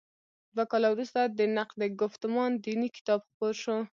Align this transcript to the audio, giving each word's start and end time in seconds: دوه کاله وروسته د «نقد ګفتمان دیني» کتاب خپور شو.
دوه 0.55 0.65
کاله 0.71 0.87
وروسته 0.91 1.19
د 1.37 1.39
«نقد 1.57 1.79
ګفتمان 2.01 2.51
دیني» 2.63 2.89
کتاب 2.97 3.19
خپور 3.29 3.53
شو. 3.63 3.77